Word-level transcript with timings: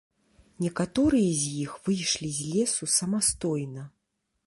Некаторыя 0.65 1.29
з 1.43 1.53
іх 1.65 1.77
выйшлі 1.89 2.33
з 2.41 2.51
лесу 2.57 2.93
самастойна. 2.99 3.83